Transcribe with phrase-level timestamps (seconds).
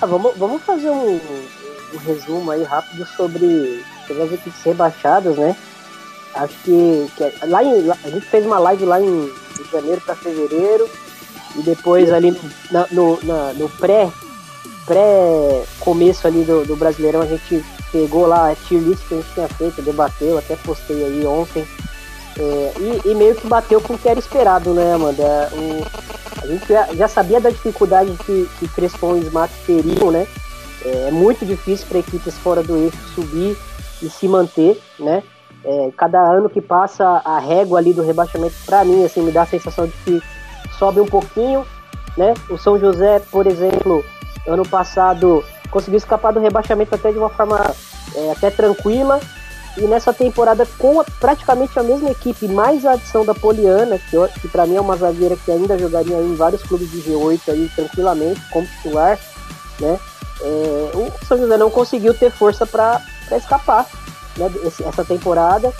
[0.00, 1.20] Ah, vamos, vamos fazer um,
[1.94, 5.54] um resumo aí rápido sobre, sobre as equipes rebaixadas, né?
[6.34, 10.00] Acho que, que lá, em, lá, a gente fez uma live lá em, de janeiro
[10.00, 10.88] para fevereiro
[11.56, 12.38] e depois ali
[12.70, 14.10] na, no, na, no pré
[14.86, 19.16] pré começo ali do, do Brasileirão a gente pegou lá a tier list que a
[19.18, 21.66] gente tinha feito, debateu, até postei aí ontem.
[22.38, 25.50] É, e, e, meio que bateu com o que era esperado, né, Amanda?
[25.52, 25.84] O,
[26.42, 30.26] a gente já, já, sabia da dificuldade que, que Crespon e Smack teriam, né?
[30.84, 33.56] É, é muito difícil para equipes fora do eixo subir
[34.02, 35.22] e se manter, né?
[35.62, 39.42] É, cada ano que passa a régua ali do rebaixamento, para mim, assim, me dá
[39.42, 40.22] a sensação de que
[40.78, 41.66] sobe um pouquinho,
[42.16, 42.32] né?
[42.48, 44.02] O São José, por exemplo,
[44.46, 47.60] ano passado conseguiu escapar do rebaixamento até de uma forma
[48.14, 49.20] é, até tranquila.
[49.76, 54.40] E nessa temporada, com a, praticamente a mesma equipe, mais a adição da Poliana, que,
[54.40, 57.70] que para mim é uma zagueira que ainda jogaria em vários clubes de G8 aí
[57.74, 59.18] tranquilamente, como titular,
[59.78, 59.98] né?
[60.42, 63.00] É, o São José não conseguiu ter força para
[63.32, 63.86] escapar
[64.36, 65.72] né, esse, essa temporada.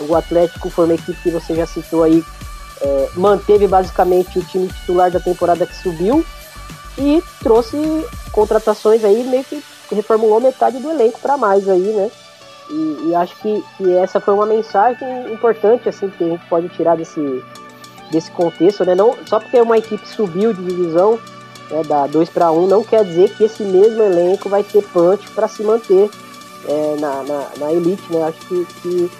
[0.00, 2.24] O Atlético foi uma equipe que você já citou aí,
[2.80, 6.24] é, manteve basicamente o time titular da temporada que subiu,
[6.96, 7.76] e trouxe
[8.32, 12.10] contratações aí, meio que reformulou metade do elenco para mais aí, né?
[12.70, 16.68] E, e, acho que, que essa foi uma mensagem importante, assim, que a gente pode
[16.68, 17.42] tirar desse,
[18.10, 18.94] desse contexto, né?
[18.94, 21.18] Não, só porque uma equipe subiu de divisão,
[21.70, 25.30] né, da 2 para 1, não quer dizer que esse mesmo elenco vai ter punch
[25.30, 26.10] para se manter
[26.66, 28.24] é, na, na, na, elite, né?
[28.24, 29.10] Acho que, que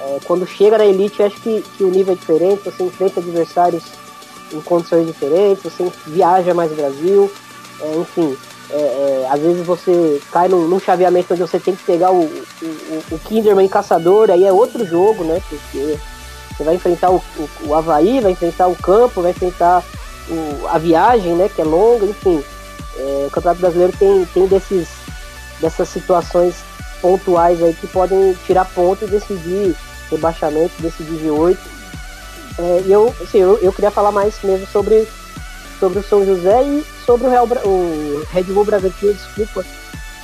[0.00, 3.84] é, quando chega na elite, acho que, que o nível é diferente, você enfrenta adversários
[4.52, 7.30] em condições diferentes, você viaja mais no Brasil,
[7.80, 8.36] é, enfim.
[8.70, 12.24] É, é, às vezes você cai num, num, chaveamento onde você tem que pegar o,
[12.24, 15.40] o, o Kinderman caçador, aí é outro jogo, né?
[15.48, 15.98] Porque
[16.56, 19.84] você vai enfrentar o, o, o Havaí, vai enfrentar o campo, vai enfrentar
[20.28, 21.48] o, a viagem, né?
[21.48, 22.42] Que é longa, enfim.
[22.96, 24.88] É, o Campeonato Brasileiro tem, tem desses,
[25.60, 26.56] dessas situações
[27.00, 29.76] pontuais aí que podem tirar ponto e decidir
[30.10, 31.58] rebaixamento, decidir G8.
[32.58, 35.06] É, e eu, assim, eu, eu queria falar mais mesmo sobre,
[35.78, 39.64] sobre o São José e sobre o, Real, o Red Bull Bragantino, desculpa,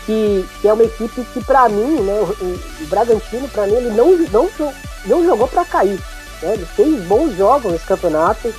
[0.06, 3.90] que, que é uma equipe que para mim, né, o, o Bragantino, para mim, ele
[3.90, 4.48] não, não,
[5.06, 6.00] não jogou para cair.
[6.42, 8.52] Né, ele fez bons jogos nesse campeonato.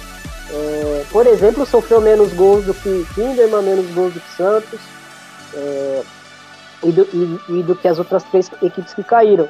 [0.50, 4.80] É, por exemplo, sofreu menos gols do que Kinderman, menos gols do que Santos.
[5.56, 6.04] É,
[6.84, 9.48] e, do, e, e, do que as outras três equipes que caíram.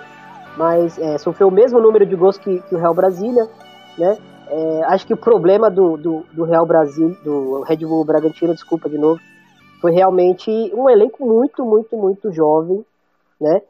[0.55, 3.49] Mas é, sofreu o mesmo número de gols que, que o Real Brasília,
[3.97, 4.17] né?
[4.47, 8.89] É, acho que o problema do, do, do, Real Brasil, do Red Bull Bragantino, desculpa
[8.89, 9.19] de novo,
[9.81, 12.85] foi realmente um elenco muito, muito, muito jovem,
[13.39, 13.61] né?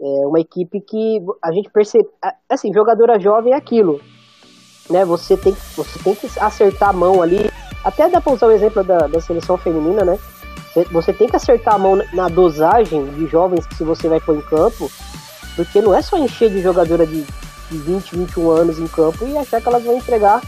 [0.00, 2.08] É uma equipe que a gente percebe,
[2.48, 4.00] assim, jogadora jovem é aquilo,
[4.90, 5.04] né?
[5.04, 7.50] Você tem, você tem que acertar a mão ali,
[7.84, 10.18] até dá para usar o exemplo da, da seleção feminina, né?
[10.90, 14.40] Você tem que acertar a mão na dosagem de jovens que você vai pôr em
[14.40, 14.90] campo,
[15.54, 17.24] porque não é só encher de jogadora de
[17.78, 20.40] 20, 21 anos em campo e achar que elas vão entregar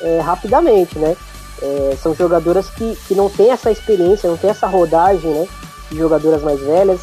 [0.00, 1.16] é, rapidamente, né?
[1.60, 5.48] É, são jogadoras que, que não têm essa experiência, não tem essa rodagem, né?
[5.90, 7.00] De jogadoras mais velhas.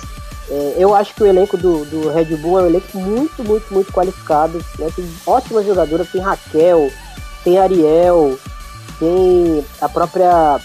[0.49, 3.73] É, eu acho que o elenco do, do Red Bull é um elenco muito, muito,
[3.73, 4.63] muito qualificado.
[4.77, 4.89] Né?
[4.95, 6.91] Tem ótimas jogadoras, tem Raquel,
[7.43, 8.37] tem Ariel,
[8.99, 10.59] tem a própria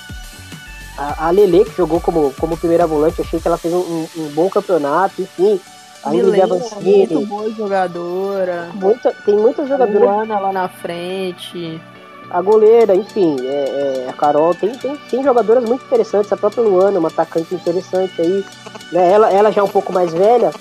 [1.01, 4.29] a, a Lele que jogou como, como primeira volante, achei que ela fez um, um
[4.35, 5.59] bom campeonato, enfim.
[6.05, 7.07] A Ingrid Avancini.
[7.07, 8.71] Muito boa jogadora.
[8.75, 10.03] Muita, tem muitas jogadoras.
[10.03, 11.81] Luana lá na frente.
[12.31, 16.33] A goleira, enfim, é, é, a Carol, tem, tem, tem jogadoras muito interessantes.
[16.33, 18.45] A própria Luana, uma atacante interessante aí.
[18.93, 19.13] Né?
[19.13, 20.53] Ela, ela já é um pouco mais velha,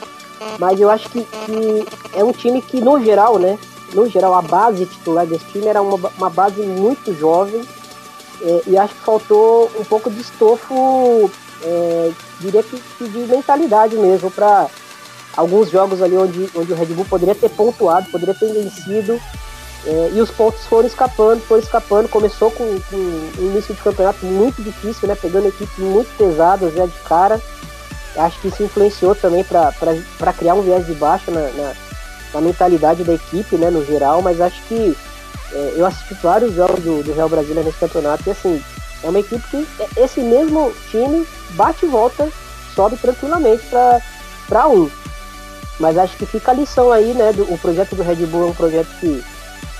[0.57, 1.85] mas eu acho que, que
[2.17, 3.57] é um time que, no geral, né?
[3.93, 7.61] No geral, a base titular desse time era uma, uma base muito jovem.
[8.41, 11.29] É, e acho que faltou um pouco de estofo,
[11.61, 14.67] é, diria que, que de mentalidade mesmo, para
[15.35, 19.19] alguns jogos ali onde, onde o Red Bull poderia ter pontuado, poderia ter vencido,
[19.85, 22.09] é, e os pontos foram escapando, foram escapando.
[22.09, 25.15] Começou com, com, um início de campeonato muito difícil, né?
[25.15, 27.41] Pegando equipes muito pesadas já de cara.
[28.15, 31.73] Acho que isso influenciou também para criar um viés de baixa na, na,
[32.33, 33.69] na, mentalidade da equipe, né?
[33.69, 34.97] No geral, mas acho que
[35.53, 38.61] é, eu assisti vários jogos do, do Real Brasília nesse campeonato e assim,
[39.03, 39.65] é uma equipe que
[39.95, 42.29] esse mesmo time bate e volta,
[42.75, 43.63] sobe tranquilamente
[44.47, 44.89] para um.
[45.79, 47.31] Mas acho que fica a lição aí, né?
[47.31, 49.23] Do, o projeto do Red Bull é um projeto que,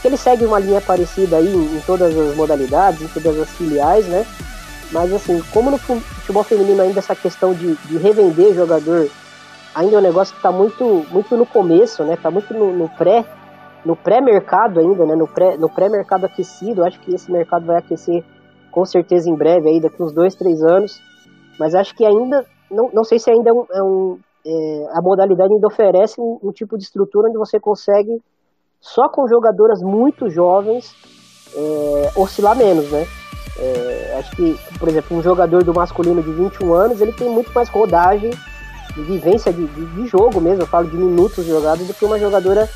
[0.02, 3.50] que ele segue uma linha parecida aí em, em todas as modalidades, em todas as
[3.50, 4.26] filiais, né?
[4.92, 9.10] Mas assim, como no futebol feminino ainda essa questão de, de revender jogador
[9.76, 12.18] ainda é um negócio que está muito, muito no começo, né?
[12.18, 13.26] Tá muito no, no pré
[13.86, 15.16] no pré-mercado ainda, né?
[15.16, 16.84] No pré no pré-mercado aquecido.
[16.84, 18.24] Acho que esse mercado vai aquecer
[18.72, 21.02] com certeza em breve aí daqui uns dois, três anos.
[21.60, 24.20] mas acho que ainda, não, não sei se ainda é um, é um
[24.50, 28.20] é, a modalidade ainda oferece um, um, tipo de estrutura onde você consegue,
[28.82, 30.96] só com jogadoras muito jovens,
[31.54, 33.06] é, oscilar menos, né?
[33.60, 37.52] É, acho que, por exemplo, um jogador do masculino de 21 anos, ele tem muito
[37.54, 38.32] mais rodagem
[38.96, 42.18] de vivência de, de, de jogo mesmo, eu falo de minutos jogados, do que uma
[42.18, 42.68] jogadora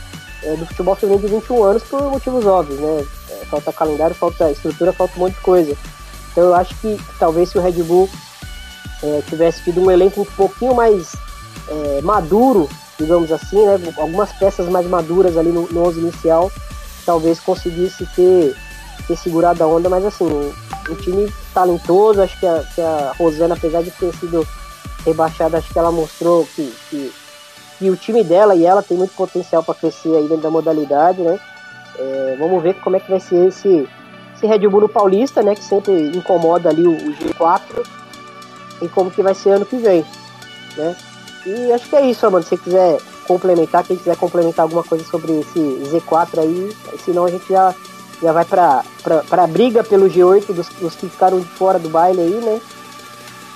[0.44, 3.06] é, do futebol feminino de 21 anos por motivos óbvios, né?
[3.32, 5.76] É, falta calendário, falta estrutura, falta um monte de coisa.
[6.32, 8.08] Então eu acho que, talvez se o Red Bull
[9.02, 11.23] é, tivesse tido um elenco um pouquinho mais
[11.68, 12.70] é, maduro,
[13.00, 13.80] digamos assim, né?
[13.98, 16.52] Algumas peças mais maduras ali no, no 11 inicial,
[17.06, 18.56] talvez conseguisse ter,
[19.08, 20.26] ter segurado a onda, mas assim,
[20.90, 24.48] um time talentoso, acho que a, que a Rosana, apesar de ter sido
[25.06, 27.14] rebaixada, acho que ela mostrou que, que,
[27.78, 31.22] que o time dela e ela tem muito potencial para crescer aí dentro da modalidade,
[31.22, 31.40] né?
[31.98, 33.88] É, vamos ver como é que vai ser esse,
[34.36, 35.56] esse Red Bull Paulista, né?
[35.56, 37.62] Que sempre incomoda ali o, o G4
[38.82, 40.06] e como que vai ser ano que vem,
[40.78, 40.96] né?
[41.46, 42.44] E acho que é isso, mano.
[42.44, 47.32] Se você quiser complementar, quem quiser complementar alguma coisa sobre esse Z4 aí, senão a
[47.32, 47.74] gente já,
[48.22, 51.90] já vai pra, pra, pra briga pelo G8 dos, dos que ficaram de fora do
[51.90, 52.62] baile aí, né?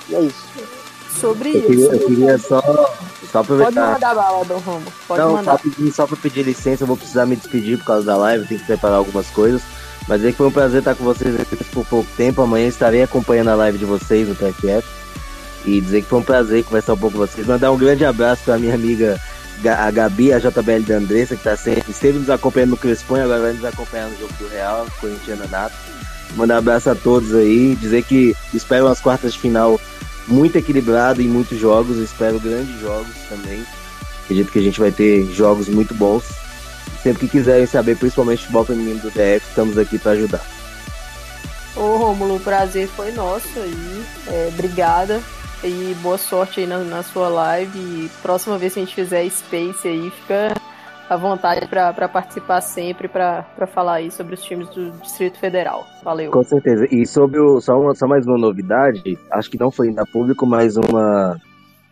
[0.08, 0.44] E é isso.
[1.18, 1.94] Sobre eu queria, isso.
[1.94, 2.60] Eu queria só,
[3.30, 3.72] só aproveitar.
[3.72, 4.92] Pode mandar bala, Dom Romo.
[5.06, 5.58] Pode Não, mandar.
[5.58, 8.60] Só, só pra pedir licença, eu vou precisar me despedir por causa da live, tenho
[8.60, 9.62] que preparar algumas coisas.
[10.06, 12.40] Mas é que foi um prazer estar com vocês aqui por pouco tempo.
[12.40, 14.97] Amanhã estarei acompanhando a live de vocês no PFF
[15.64, 17.46] e dizer que foi um prazer conversar um pouco com vocês.
[17.46, 19.20] Mandar um grande abraço para minha amiga
[19.66, 23.40] a Gabi, a JBL da Andressa, que tá sempre, esteve nos acompanhando no Crespões, agora
[23.40, 25.74] vai nos acompanhar no jogo do Real, Corintiana Nato.
[26.36, 29.80] Mandar um abraço a todos aí, dizer que espero umas quartas de final
[30.28, 33.64] muito equilibrado em muitos jogos, espero grandes jogos também.
[34.24, 36.24] Acredito que a gente vai ter jogos muito bons.
[37.02, 40.44] Sempre que quiserem saber, principalmente futebol feminino do DF, estamos aqui para ajudar.
[41.74, 44.04] Ô Rômulo, o prazer foi nosso aí.
[44.26, 45.22] É, obrigada
[45.64, 47.78] e boa sorte aí na, na sua live.
[47.78, 50.54] E próxima vez que a gente fizer Space aí, fica
[51.08, 55.86] à vontade para participar sempre, para falar aí sobre os times do Distrito Federal.
[56.04, 56.30] Valeu.
[56.30, 56.86] Com certeza.
[56.90, 57.60] E sobre o.
[57.60, 61.36] Só, uma, só mais uma novidade, acho que não foi ainda público, mas uma.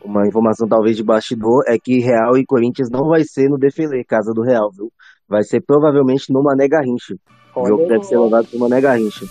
[0.05, 4.05] Uma informação talvez de bastidor é que Real e Corinthians não vai ser no Defele,
[4.05, 4.93] casa do Real, viu?
[5.29, 7.17] Vai ser provavelmente no Mané Garrincha.
[7.57, 9.27] O jogo deve ser levado pro Mané Garrincha.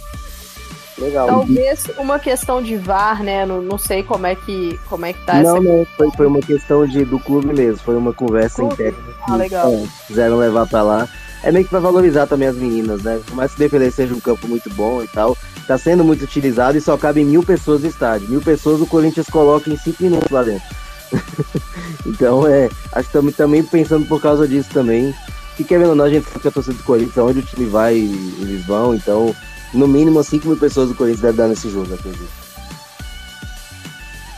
[0.98, 1.28] Legal.
[1.28, 3.46] Talvez uma questão de VAR, né?
[3.46, 5.62] Não, não sei como é que, como é que tá não, essa.
[5.62, 7.78] Não, foi, foi uma questão de, do clube mesmo.
[7.78, 8.98] Foi uma conversa interna.
[9.28, 9.72] Ah, legal.
[9.72, 11.10] É, quiseram levar pra lá.
[11.44, 13.20] É meio que pra valorizar também as meninas, né?
[13.26, 15.38] Por mais que o Defender seja um campo muito bom e tal,
[15.68, 18.30] tá sendo muito utilizado e só cabem mil pessoas no estádio.
[18.30, 20.68] Mil pessoas o Corinthians coloca em cinco minutos lá dentro.
[22.06, 25.14] então, é, acho que estamos também pensando por causa disso também.
[25.56, 27.66] Que querendo ou não, a gente sabe que a torcida do Corinthians, onde o time
[27.66, 29.34] vai, eles vão, então
[29.76, 32.46] no mínimo 5 mil pessoas do Corinthians devem dar nesse jogo, acredito.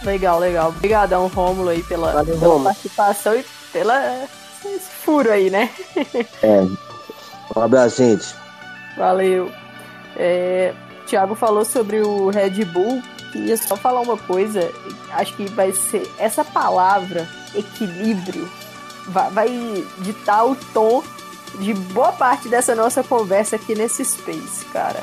[0.03, 0.69] Legal, legal.
[0.69, 2.63] Obrigadão, Rômulo, aí pela, Valeu, pela Rômulo.
[2.65, 4.27] participação e pela
[4.65, 5.69] esse furo aí, né?
[6.41, 6.61] É.
[7.55, 8.35] Um abraço, gente.
[8.97, 9.51] Valeu.
[10.15, 10.73] É,
[11.05, 13.01] Thiago falou sobre o Red Bull.
[13.31, 14.71] Queria só falar uma coisa.
[15.11, 18.49] Acho que vai ser essa palavra, equilíbrio,
[19.07, 21.03] vai, vai ditar o tom
[21.59, 25.01] de boa parte dessa nossa conversa aqui nesse Space, cara.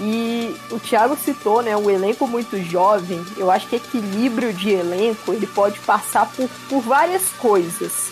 [0.00, 3.24] E o Thiago citou, né, um elenco muito jovem.
[3.36, 8.10] Eu acho que equilíbrio de elenco ele pode passar por, por várias coisas.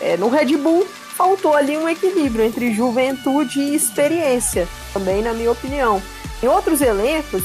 [0.00, 5.52] É, no Red Bull faltou ali um equilíbrio entre juventude e experiência, também na minha
[5.52, 6.02] opinião.
[6.42, 7.42] Em outros elencos,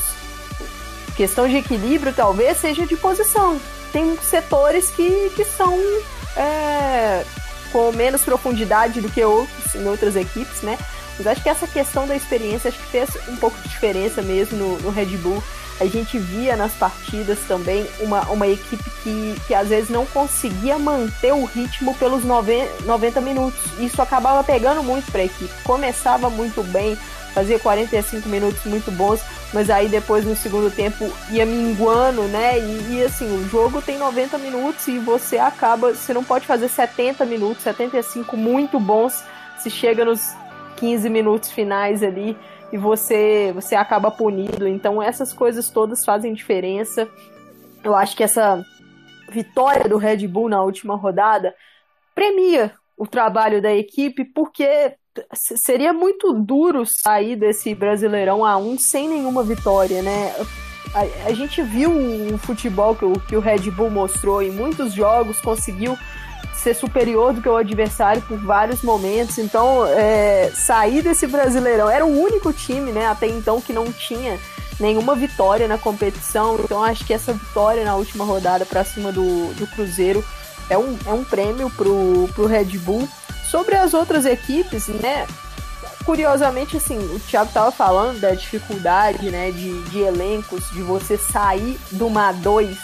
[1.17, 3.59] questão de equilíbrio talvez seja de posição.
[3.91, 5.77] Tem setores que, que são
[6.37, 7.25] é,
[7.73, 10.77] com menos profundidade do que outros em outras equipes, né?
[11.17, 14.57] Mas acho que essa questão da experiência acho que fez um pouco de diferença mesmo
[14.57, 15.41] no, no Red Bull.
[15.79, 20.79] A gente via nas partidas também uma, uma equipe que, que às vezes não conseguia
[20.79, 23.59] manter o ritmo pelos 90, 90 minutos.
[23.77, 25.51] Isso acabava pegando muito para a equipe.
[25.63, 26.97] Começava muito bem,
[27.33, 29.19] fazia 45 minutos muito bons,
[29.53, 32.57] mas aí depois no segundo tempo ia minguando, né?
[32.57, 36.69] E, e, assim, o jogo tem 90 minutos e você acaba, você não pode fazer
[36.69, 39.25] 70 minutos, 75 muito bons,
[39.57, 40.33] se chega nos
[40.85, 42.37] 15 minutos finais ali
[42.71, 44.67] e você você acaba punido.
[44.67, 47.09] Então essas coisas todas fazem diferença.
[47.83, 48.63] Eu acho que essa
[49.31, 51.55] vitória do Red Bull na última rodada
[52.13, 54.93] premia o trabalho da equipe, porque
[55.33, 60.33] seria muito duro sair desse Brasileirão a um sem nenhuma vitória, né?
[60.93, 64.93] A, a gente viu o futebol que o, que o Red Bull mostrou em muitos
[64.93, 65.97] jogos, conseguiu
[66.57, 69.37] ser superior do que o adversário por vários momentos.
[69.37, 74.39] Então, é, sair desse Brasileirão era o único time, né, até então que não tinha
[74.79, 76.59] nenhuma vitória na competição.
[76.63, 80.23] Então acho que essa vitória na última rodada para cima do, do Cruzeiro
[80.69, 83.07] é um, é um prêmio pro, pro Red Bull.
[83.49, 85.27] Sobre as outras equipes, né?
[86.03, 91.79] Curiosamente, assim, o Thiago estava falando da dificuldade, né, de, de elencos, de você sair
[91.91, 92.77] do uma 2,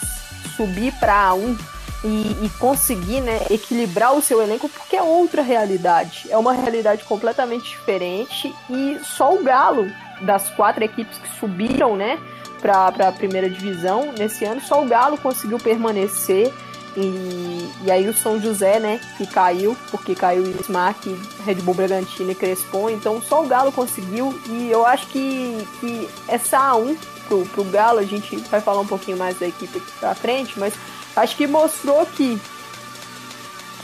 [0.55, 1.55] subir para a 1
[2.03, 6.27] e, e, conseguir, né, equilibrar o seu elenco, porque é outra realidade.
[6.29, 9.89] É uma realidade completamente diferente e só o Galo,
[10.21, 12.19] das quatro equipes que subiram, né,
[12.61, 16.51] para a primeira divisão nesse ano, só o Galo conseguiu permanecer.
[16.95, 21.73] E, e aí o São José, né, que caiu, porque caiu o Smack, Red Bull
[21.73, 26.97] Bragantino e Crespo, então só o Galo conseguiu, e eu acho que, que essa A1
[27.29, 30.59] pro, pro Galo, a gente vai falar um pouquinho mais da equipe aqui pra frente,
[30.59, 30.73] mas
[31.15, 32.39] acho que mostrou que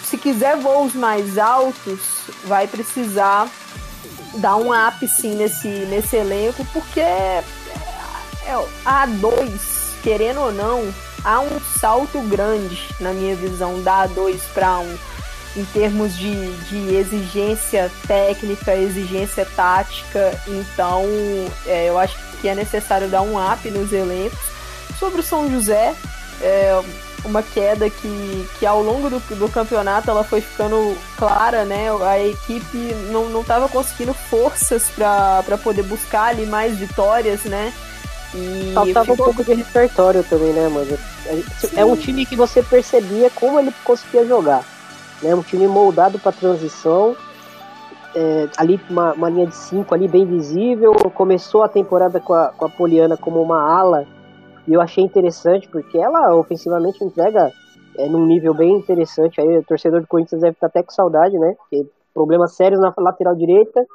[0.03, 2.00] se quiser voos mais altos,
[2.46, 3.50] vai precisar
[4.36, 7.43] dar um up sim nesse, nesse elenco, porque é,
[8.46, 8.53] é,
[8.86, 9.60] a A2,
[10.01, 10.93] querendo ou não,
[11.25, 14.98] há um salto grande, na minha visão, da A2 para 1,
[15.57, 20.39] em termos de, de exigência técnica, exigência tática.
[20.48, 21.03] Então,
[21.65, 24.39] é, eu acho que é necessário dar um up nos elencos.
[24.98, 25.93] Sobre o São José,
[26.41, 26.81] é
[27.25, 31.88] uma queda que, que ao longo do, do campeonato ela foi ficando clara, né?
[32.05, 32.77] A equipe
[33.12, 37.74] não estava conseguindo forças para poder buscar ali mais vitórias, né?
[38.33, 39.13] E Faltava ficou...
[39.13, 40.97] um pouco de repertório também, né, mano?
[41.75, 44.63] É um time que você percebia como ele conseguia jogar.
[45.21, 45.33] Né?
[45.33, 47.15] Um time moldado para transição.
[48.15, 50.93] É, ali uma, uma, linha de cinco ali bem visível.
[51.13, 54.05] Começou a temporada com a, com a Poliana como uma ala.
[54.67, 57.51] E eu achei interessante porque ela ofensivamente entrega
[57.97, 59.39] é, num nível bem interessante.
[59.39, 61.55] Aí o torcedor do Corinthians deve estar até com saudade, né?
[61.57, 63.86] Porque problemas sérios na lateral direita.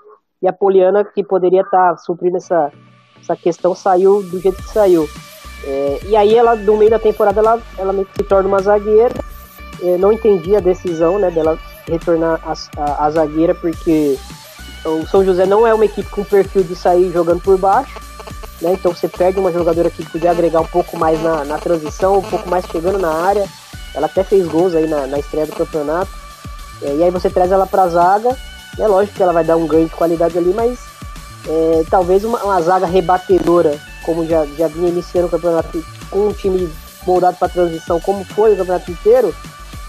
[0.41, 2.73] E a Poliana que poderia estar suprindo essa,
[3.21, 5.07] essa questão saiu do jeito que saiu.
[5.65, 9.15] É, e aí ela, no meio da temporada, ela, ela se torna uma zagueira.
[9.81, 14.17] É, não entendi a decisão né, dela retornar a, a, a, zagueira, porque
[14.85, 18.01] o São José não é uma equipe com perfil de sair jogando por baixo.
[18.63, 22.19] Né, então você perde uma jogadora que podia agregar um pouco mais na, na transição,
[22.19, 23.45] um pouco mais chegando na área.
[23.93, 26.13] Ela até fez gols aí na, na estreia do campeonato.
[26.81, 28.37] É, e aí você traz ela pra zaga.
[28.79, 30.79] É lógico que ela vai dar um ganho de qualidade ali, mas
[31.49, 36.33] é, talvez uma, uma, zaga rebatedora, como já, já vinha iniciando o campeonato com um
[36.33, 36.73] time
[37.05, 39.35] moldado para transição, como foi o campeonato inteiro,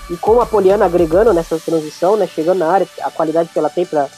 [0.10, 3.70] e com a Poliana agregando nessa transição, né, chegando na área, a qualidade que ela
[3.70, 4.10] tem para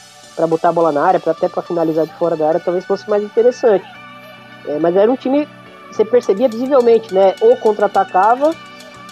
[0.47, 3.07] botar a bola na área, pra, até para finalizar de fora da área, talvez fosse
[3.09, 3.85] mais interessante.
[4.67, 5.47] É, mas era um time,
[5.91, 8.53] você percebia visivelmente, né, ou contra-atacava,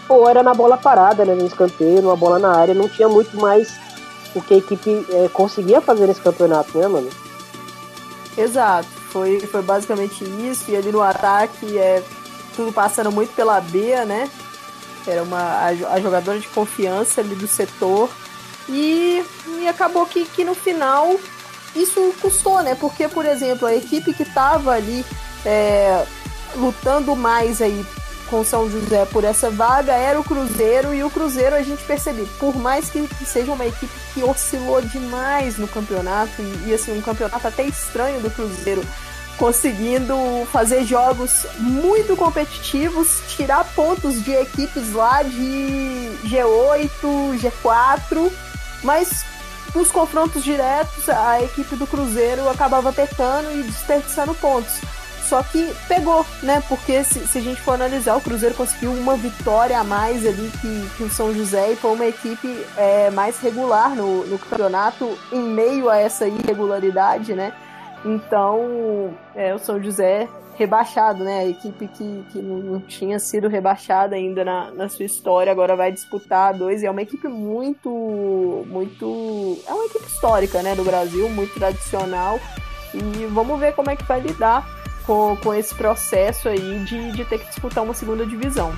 [0.09, 3.35] ou era na bola parada, né, no escanteio, numa bola na área, não tinha muito
[3.37, 3.73] mais
[4.35, 7.09] o que a equipe é, conseguia fazer nesse campeonato, né, mano?
[8.37, 10.71] Exato, foi, foi basicamente isso.
[10.71, 12.03] E ali no ataque é
[12.55, 14.29] tudo passando muito pela Bea, né?
[15.05, 18.09] Era uma, a, a jogadora de confiança ali do setor.
[18.67, 19.23] E,
[19.59, 21.15] e acabou que, que no final
[21.75, 22.75] isso custou, né?
[22.75, 25.05] Porque, por exemplo, a equipe que estava ali
[25.45, 26.05] é,
[26.55, 27.85] lutando mais aí
[28.29, 32.27] com São José por essa vaga era o Cruzeiro e o Cruzeiro a gente percebeu,
[32.39, 37.01] por mais que, seja uma equipe que oscilou demais no campeonato e, e assim um
[37.01, 38.83] campeonato até estranho do Cruzeiro
[39.37, 40.15] conseguindo
[40.51, 46.89] fazer jogos muito competitivos, tirar pontos de equipes lá de G8,
[47.39, 48.31] G4,
[48.83, 49.25] mas
[49.73, 54.75] nos confrontos diretos a equipe do Cruzeiro acabava pecando e desperdiçando pontos.
[55.33, 56.61] Só que pegou, né?
[56.69, 60.51] Porque se, se, a gente for analisar, o Cruzeiro conseguiu uma vitória a mais ali
[60.61, 65.17] que, que o São José e foi uma equipe é, mais regular no, no campeonato
[65.31, 67.51] em meio a essa irregularidade, né?
[68.05, 71.39] Então, é, o São José rebaixado, né?
[71.39, 75.91] A equipe que, que não tinha sido rebaixada ainda na, na sua história, agora vai
[75.91, 76.83] disputar dois.
[76.83, 77.89] E é uma equipe muito,
[78.67, 79.57] muito.
[79.67, 80.75] É uma equipe histórica, né?
[80.75, 82.39] Do Brasil, muito tradicional.
[82.93, 87.25] E vamos ver como é que vai lidar com, com esse processo aí de, de
[87.25, 88.73] ter que disputar uma segunda divisão.